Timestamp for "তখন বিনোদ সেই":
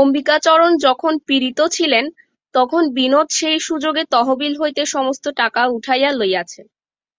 2.54-3.58